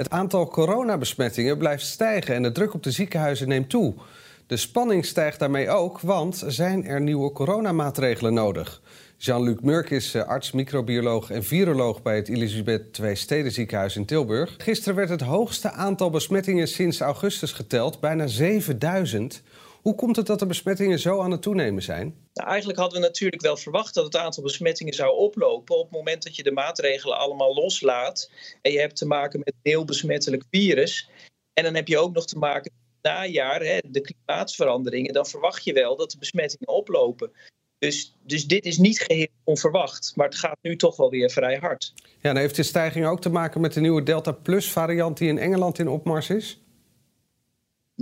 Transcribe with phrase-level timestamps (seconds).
[0.00, 3.94] Het aantal coronabesmettingen blijft stijgen en de druk op de ziekenhuizen neemt toe.
[4.46, 8.80] De spanning stijgt daarmee ook, want zijn er nieuwe coronamaatregelen nodig?
[9.16, 14.54] Jean-Luc Murk is eh, arts, microbioloog en viroloog bij het Elisabeth II Stedenziekenhuis in Tilburg.
[14.58, 19.42] Gisteren werd het hoogste aantal besmettingen sinds augustus geteld, bijna 7000.
[19.82, 22.14] Hoe komt het dat de besmettingen zo aan het toenemen zijn?
[22.34, 25.92] Nou, eigenlijk hadden we natuurlijk wel verwacht dat het aantal besmettingen zou oplopen op het
[25.92, 28.30] moment dat je de maatregelen allemaal loslaat
[28.62, 31.10] en je hebt te maken met een heel besmettelijk virus.
[31.52, 35.64] En dan heb je ook nog te maken met najaar, hè, de klimaatveranderingen, dan verwacht
[35.64, 37.32] je wel dat de besmettingen oplopen.
[37.78, 41.56] Dus, dus dit is niet geheel onverwacht, maar het gaat nu toch wel weer vrij
[41.56, 41.92] hard.
[42.02, 45.28] Ja, dan heeft de stijging ook te maken met de nieuwe Delta Plus variant die
[45.28, 46.60] in Engeland in opmars is?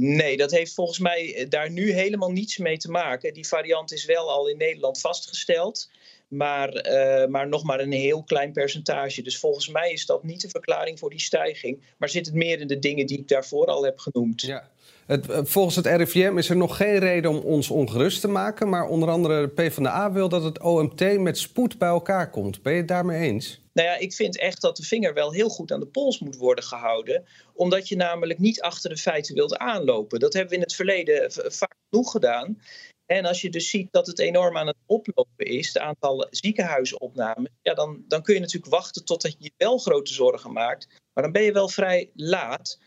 [0.00, 3.34] Nee, dat heeft volgens mij eh, daar nu helemaal niets mee te maken.
[3.34, 5.90] Die variant is wel al in Nederland vastgesteld,
[6.28, 9.22] maar, uh, maar nog maar een heel klein percentage.
[9.22, 12.60] Dus volgens mij is dat niet de verklaring voor die stijging, maar zit het meer
[12.60, 14.40] in de dingen die ik daarvoor al heb genoemd.
[14.42, 14.70] Ja.
[15.06, 18.68] Het, eh, volgens het RIVM is er nog geen reden om ons ongerust te maken.
[18.68, 22.62] Maar onder andere de PvdA wil dat het OMT met spoed bij elkaar komt.
[22.62, 23.60] Ben je het daarmee eens?
[23.72, 26.36] Nou ja, ik vind echt dat de vinger wel heel goed aan de pols moet
[26.36, 27.24] worden gehouden.
[27.54, 30.20] Omdat je namelijk niet achter de feiten wilt aanlopen.
[30.20, 32.58] Dat hebben we in het verleden vaak genoeg gedaan.
[33.06, 37.50] En als je dus ziet dat het enorm aan het oplopen is, het aantal ziekenhuisopnames,
[37.62, 40.86] ja, dan, dan kun je natuurlijk wachten totdat je je wel grote zorgen maakt.
[41.12, 42.78] Maar dan ben je wel vrij laat.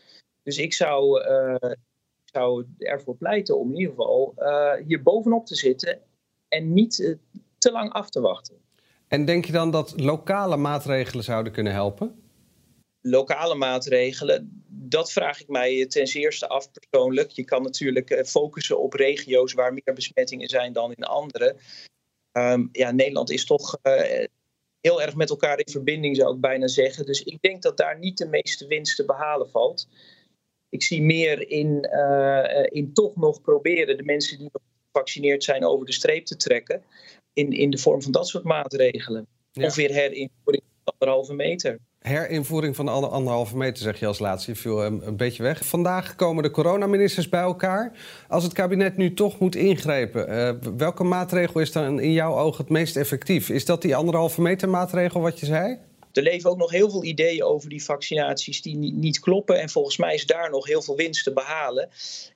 [0.42, 1.72] Dus ik zou, uh,
[2.32, 6.00] zou ervoor pleiten om in ieder geval uh, hier bovenop te zitten
[6.48, 7.16] en niet uh,
[7.58, 8.56] te lang af te wachten.
[9.08, 12.22] En denk je dan dat lokale maatregelen zouden kunnen helpen?
[13.00, 17.30] Lokale maatregelen, dat vraag ik mij ten zeerste af persoonlijk.
[17.30, 21.56] Je kan natuurlijk focussen op regio's waar meer besmettingen zijn dan in andere.
[22.32, 23.78] Um, ja, Nederland is toch
[24.80, 27.06] heel erg met elkaar in verbinding, zou ik bijna zeggen.
[27.06, 29.88] Dus ik denk dat daar niet de meeste winst te behalen valt.
[30.72, 35.64] Ik zie meer in, uh, in toch nog proberen de mensen die nog gevaccineerd zijn
[35.64, 36.82] over de streep te trekken.
[37.32, 39.26] In, in de vorm van dat soort maatregelen.
[39.52, 39.66] Ja.
[39.66, 41.78] Of weer herinvoering van anderhalve meter.
[41.98, 44.50] Herinvoering van de anderhalve meter, zeg je als laatste.
[44.50, 45.64] Je viel een, een beetje weg.
[45.66, 47.92] Vandaag komen de coronaministers bij elkaar.
[48.28, 52.58] Als het kabinet nu toch moet ingrijpen, uh, welke maatregel is dan in jouw oog
[52.58, 53.48] het meest effectief?
[53.48, 55.78] Is dat die anderhalve meter maatregel wat je zei?
[56.12, 59.60] Er leven ook nog heel veel ideeën over die vaccinaties die niet, niet, kloppen.
[59.60, 61.88] En volgens mij is daar nog heel veel winst te behalen.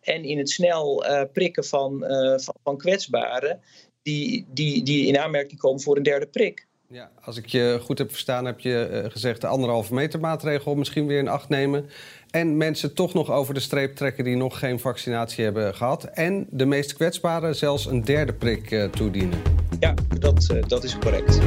[0.02, 3.60] En in het snel uh, prikken van, uh, van, van, kwetsbaren
[4.02, 6.66] die, die, die in aanmerking komen voor een derde prik.
[6.88, 10.74] Ja, als ik je goed heb verstaan, heb je uh, gezegd de anderhalve meter maatregel
[10.74, 11.88] misschien weer in acht nemen.
[12.30, 16.04] En mensen toch nog over de streep trekken die nog geen vaccinatie hebben gehad.
[16.04, 19.42] En de meest kwetsbaren zelfs een derde prik toedienen.
[19.80, 21.38] Ja, dat, dat is correct.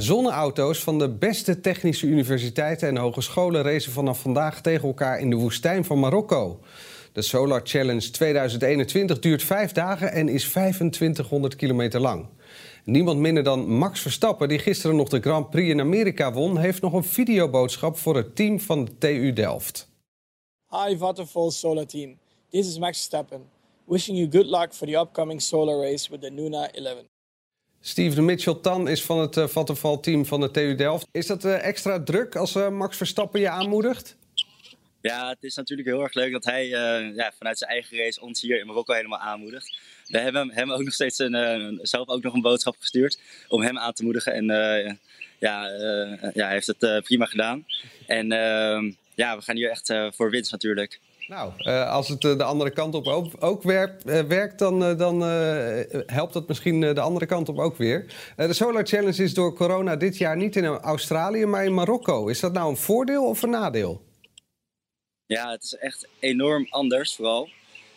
[0.00, 5.36] Zonneauto's van de beste technische universiteiten en hogescholen racen vanaf vandaag tegen elkaar in de
[5.36, 6.60] woestijn van Marokko.
[7.12, 12.26] De Solar Challenge 2021 duurt vijf dagen en is 2500 kilometer lang.
[12.84, 16.82] Niemand minder dan Max Verstappen, die gisteren nog de Grand Prix in Amerika won, heeft
[16.82, 19.88] nog een videoboodschap voor het team van de TU Delft.
[20.68, 22.18] Hi Vattenfall Solar Team.
[22.50, 23.42] This is Max Verstappen.
[23.84, 27.09] Wishing you good luck for the upcoming solar race with the Nuna 11.
[27.82, 31.06] Steven Mitchell-Tan is van het uh, Vattenfall-team van de TU Delft.
[31.12, 34.16] Is dat uh, extra druk als uh, Max Verstappen je aanmoedigt?
[35.00, 36.68] Ja, het is natuurlijk heel erg leuk dat hij
[37.14, 39.78] ja, vanuit zijn eigen race ons hier in Marokko helemaal aanmoedigt.
[40.06, 43.78] We hebben hem ook nog steeds een, zelf ook nog een boodschap gestuurd om hem
[43.78, 44.32] aan te moedigen.
[44.32, 44.44] En
[45.38, 45.68] ja,
[46.34, 47.66] ja, hij heeft het prima gedaan.
[48.06, 51.00] En ehm, ja, we gaan hier echt voor winst natuurlijk.
[51.30, 55.22] Nou, uh, als het uh, de andere kant op ook, ook werkt, dan
[56.06, 58.06] helpt dat misschien de andere kant op ook weer.
[58.36, 62.28] de Solar Challenge is door corona dit jaar niet in Australië, maar in Marokko.
[62.28, 64.02] Is dat nou een voordeel of een nadeel?
[65.26, 67.48] Ja, het is echt enorm anders vooral.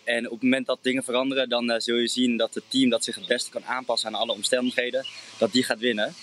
[0.03, 3.03] En op het moment dat dingen veranderen, dan zul je zien dat het team dat
[3.03, 5.05] zich het beste kan aanpassen aan alle omstandigheden,
[5.37, 6.13] dat die gaat winnen.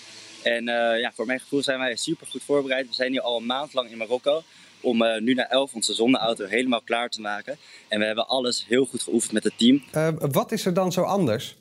[0.43, 0.65] En
[0.99, 2.87] ja, voor mijn gevoel zijn wij super goed voorbereid.
[2.87, 4.43] We zijn hier al een maand lang in Marokko
[4.81, 7.57] om uh, nu naar 11 onze zonneauto helemaal klaar te maken.
[7.87, 9.83] En we hebben alles heel goed geoefend met het team.
[9.95, 11.55] Uh, wat is er dan zo anders?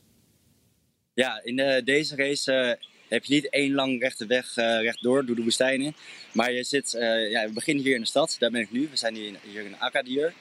[1.15, 2.79] Ja, in uh, deze race
[3.09, 5.95] heb je niet één lang rechte weg rechtdoor door de woestijn in.
[6.33, 6.91] Maar je zit,
[7.31, 8.89] ja, we beginnen hier in de stad, daar ben ik nu.
[8.91, 10.33] We zijn hier in, hier in Agadir.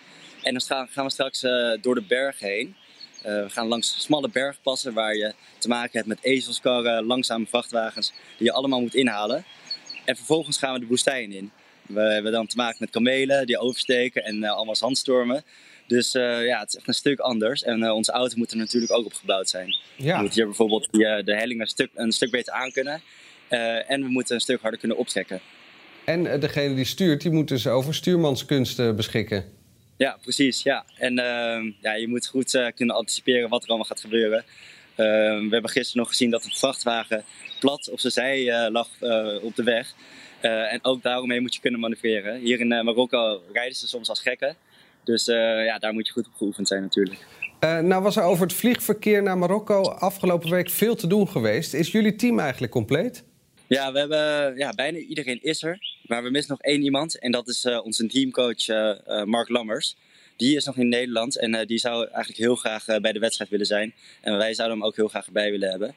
[0.42, 1.42] En dan gaan, we straks
[1.82, 2.76] door de berg heen.
[3.22, 8.48] we gaan langs smalle bergpassen waar je te maken hebt met ezelskarren, langzame vrachtwagens, die
[8.48, 9.46] je allemaal moet inhalen.
[10.06, 11.52] En vervolgens gaan we de woestijn in.
[11.94, 15.44] We hebben dan te maken met kamelen die oversteken en allemaal zandstormen.
[15.90, 17.64] Dus uh, ja, het is echt een stuk anders.
[17.64, 19.76] En uh, onze auto moet er natuurlijk ook op gebouwd zijn.
[19.96, 20.16] Ja.
[20.16, 23.02] We moeten hier bijvoorbeeld die, uh, de helling een stuk, een stuk beter aankunnen.
[23.88, 25.42] en we moeten een stuk harder kunnen optrekken.
[26.06, 29.46] En degene die stuurt, die moet dus over stuurmanskunsten beschikken.
[29.98, 30.64] Ja, precies.
[30.64, 30.86] Ja.
[30.98, 34.44] En ehm, ja, je moet goed kunnen anticiperen wat er allemaal gaat gebeuren.
[34.96, 37.24] Ehm, we hebben gisteren nog gezien dat een vrachtwagen
[37.60, 38.90] plat op zijn zij lag
[39.42, 39.94] op de weg.
[40.42, 42.40] En ook daaromheen moet je kunnen manoeuvreren.
[42.40, 44.56] Hier in Marokko rijden ze soms als gekken.
[45.04, 47.26] Dus eh, ja, daar moet je goed op geoefend zijn natuurlijk.
[47.60, 51.74] Nou was er over het vliegverkeer naar Marokko afgelopen week veel te doen geweest.
[51.74, 53.24] Is jullie team eigenlijk compleet?
[53.68, 55.80] Ja, we hebben, ja, bijna iedereen is er.
[56.06, 57.20] Maar we missen nog één iemand.
[57.20, 58.68] En dat is onze teamcoach
[59.26, 59.96] Mark Lammers.
[60.36, 63.66] Die is nog in Nederland en die zou eigenlijk heel graag bij de wedstrijd willen
[63.66, 63.94] zijn.
[64.22, 65.96] En wij zouden hem ook heel graag erbij willen hebben.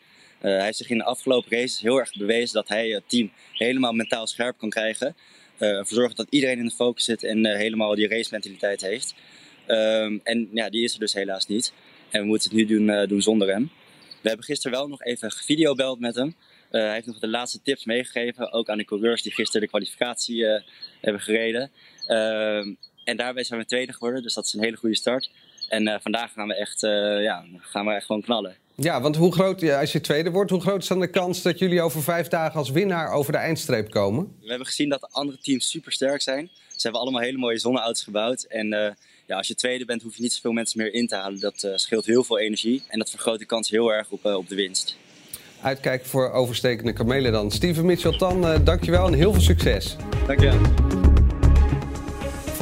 [0.50, 3.92] Hij heeft zich in de afgelopen races heel erg bewezen dat hij het team helemaal
[3.92, 5.16] mentaal scherp kan krijgen.
[5.58, 8.80] Uh, ervoor zorgen dat iedereen in de focus zit en uh, helemaal die race mentaliteit
[8.80, 9.14] heeft.
[9.66, 11.72] Um, en ja, die is er dus helaas niet.
[12.10, 13.70] En we moeten het nu doen, doen zonder hem.
[14.22, 16.34] We hebben gisteren wel nog even gevideobeld met hem.
[16.70, 20.46] hij heeft nog de laatste tips meegegeven, ook aan de coureurs die gisteren de kwalificatie
[21.00, 21.70] hebben gereden.
[22.06, 22.74] Ehm,
[23.04, 25.30] en daarbij zijn we tweede geworden, dus dat is een hele goede start.
[25.68, 26.80] En vandaag gaan we echt,
[27.20, 28.56] ja, gaan we echt gewoon knallen.
[28.74, 31.58] Ja, want hoe groot, als je tweede wordt, hoe groot is dan de kans dat
[31.58, 34.32] jullie over vijf dagen als winnaar over de eindstreep komen?
[34.40, 36.50] We hebben gezien dat de andere teams super sterk zijn.
[36.68, 38.42] Ze hebben allemaal hele mooie zonneauto's gebouwd.
[38.42, 38.88] En uh,
[39.26, 41.40] ja, als je tweede bent, hoef je niet zoveel mensen meer in te halen.
[41.40, 44.36] Dat uh, scheelt heel veel energie en dat vergroot de kans heel erg op, uh,
[44.36, 44.96] op de winst.
[45.60, 47.50] Uitkijken voor overstekende kamelen dan.
[47.50, 49.96] Steven Mitchell-Tan, dankjewel en heel veel succes.
[50.26, 51.01] Dankjewel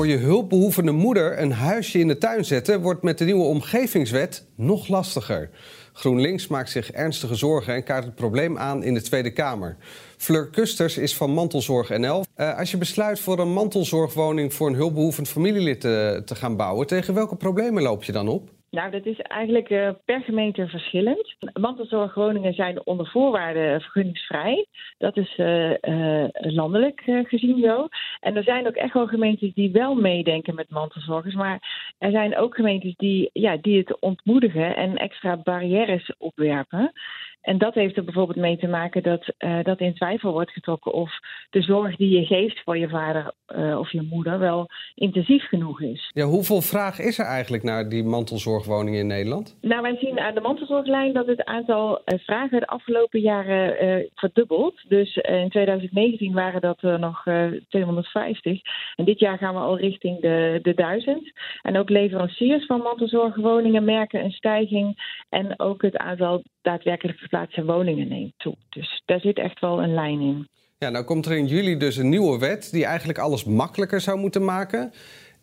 [0.00, 4.46] voor je hulpbehoevende moeder een huisje in de tuin zetten wordt met de nieuwe omgevingswet
[4.54, 5.50] nog lastiger.
[5.92, 9.76] GroenLinks maakt zich ernstige zorgen en kaart het probleem aan in de Tweede Kamer.
[10.16, 12.24] Fleur Kusters is van Mantelzorg NL.
[12.36, 16.86] Uh, als je besluit voor een mantelzorgwoning voor een hulpbehoevend familielid te, te gaan bouwen,
[16.86, 18.50] tegen welke problemen loop je dan op?
[18.70, 21.34] Nou, dat is eigenlijk uh, per gemeente verschillend.
[21.60, 24.66] Mantelzorgwoningen zijn onder voorwaarden vergunningsvrij.
[24.98, 27.88] Dat is uh, uh, landelijk gezien zo.
[28.20, 31.34] En er zijn ook echt wel gemeentes die wel meedenken met mantelzorgers.
[31.34, 36.92] Maar er zijn ook gemeentes die, ja, die het ontmoedigen en extra barrières opwerpen.
[37.42, 40.92] En dat heeft er bijvoorbeeld mee te maken dat, uh, dat in twijfel wordt getrokken
[40.92, 41.12] of
[41.50, 45.80] de zorg die je geeft voor je vader uh, of je moeder wel intensief genoeg
[45.80, 46.10] is.
[46.14, 49.58] Ja, hoeveel vraag is er eigenlijk naar die mantelzorgwoningen in Nederland?
[49.60, 54.84] Nou, wij zien aan de mantelzorglijn dat het aantal uh, vragen de afgelopen jaren verdubbelt.
[54.88, 57.22] Dus in 2019 waren dat er nog
[57.68, 58.60] 250.
[58.96, 61.32] En dit jaar gaan we al richting de, de 1000.
[61.62, 64.96] En ook leveranciers van mantelzorgwoningen merken een stijging.
[65.28, 68.56] En ook het aantal daadwerkelijk geplaatste woningen neemt toe.
[68.68, 70.48] Dus daar zit echt wel een lijn in.
[70.78, 74.18] Ja, nou komt er in juli dus een nieuwe wet die eigenlijk alles makkelijker zou
[74.18, 74.92] moeten maken.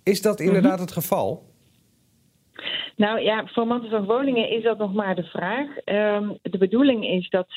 [0.03, 0.81] Is dat inderdaad mhm.
[0.81, 1.43] het geval?
[2.97, 5.67] Nou ja, voor mantelzorgwoningen is dat nog maar de vraag.
[5.85, 7.47] Um, de bedoeling is dat,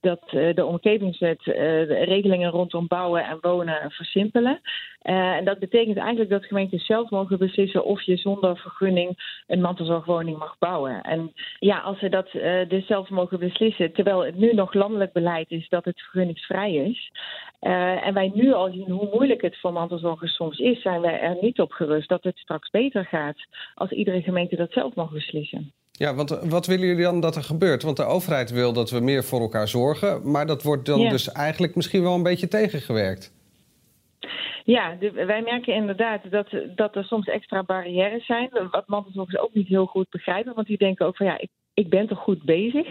[0.00, 4.60] dat uh, de omgevingswet uh, de regelingen rondom bouwen en wonen versimpelen.
[5.02, 9.60] Uh, en dat betekent eigenlijk dat gemeentes zelf mogen beslissen of je zonder vergunning een
[9.60, 11.02] mantelzorgwoning mag bouwen.
[11.02, 12.30] En ja, als ze dat
[12.68, 17.10] dus zelf mogen beslissen, terwijl het nu nog landelijk beleid is dat het vergunningsvrij is.
[17.60, 21.36] en wij nu al zien hoe moeilijk het voor mantelzorgers soms is, zijn wij er
[21.40, 23.36] niet op gerust dat het straks beter gaat
[23.74, 25.72] als iedere gemeente dat zelf mag beslissen.
[25.92, 27.82] Ja, want wat willen jullie dan dat er gebeurt?
[27.82, 31.32] Want de overheid wil dat we meer voor elkaar zorgen, maar dat wordt dan dus
[31.32, 33.32] eigenlijk misschien wel een beetje tegengewerkt.
[34.64, 38.48] Ja, wij merken inderdaad dat, dat er soms extra barrières zijn.
[38.70, 40.54] Wat mantelzorgers ook niet heel goed begrijpen.
[40.54, 41.48] Want die denken ook van ja, ik
[41.80, 42.86] ik ben toch goed bezig.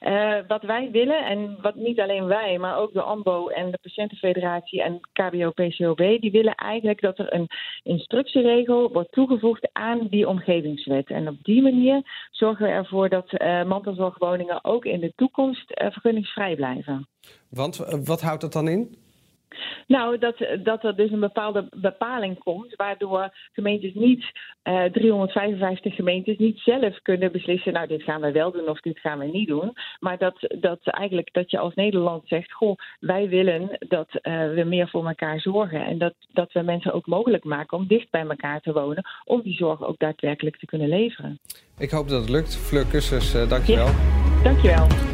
[0.00, 3.78] Uh, wat wij willen, en wat niet alleen wij, maar ook de AMBO en de
[3.82, 7.48] Patiëntenfederatie en KBO-PCOB, die willen eigenlijk dat er een
[7.82, 11.10] instructieregel wordt toegevoegd aan die omgevingswet.
[11.10, 15.90] En op die manier zorgen we ervoor dat uh, mantelzorgwoningen ook in de toekomst uh,
[15.90, 17.08] vergunningsvrij blijven.
[17.50, 19.03] Want wat houdt dat dan in?
[19.86, 24.24] Nou, dat, dat er dus een bepaalde bepaling komt, waardoor gemeentes niet,
[24.64, 28.80] uh, eh, 355 gemeentes, niet zelf kunnen beslissen, nou, dit gaan we wel doen of
[28.80, 29.72] dit gaan we niet doen.
[30.00, 34.64] Maar dat, dat eigenlijk dat je als Nederland zegt, goh, wij willen dat uh, we
[34.64, 35.84] meer voor elkaar zorgen.
[35.86, 39.42] En dat, dat we mensen ook mogelijk maken om dicht bij elkaar te wonen, om
[39.42, 41.38] die zorg ook daadwerkelijk te kunnen leveren.
[41.78, 42.56] Ik hoop dat het lukt.
[42.56, 43.86] Fleur Kussers, uh, dankjewel.
[43.86, 45.13] Ja, dankjewel.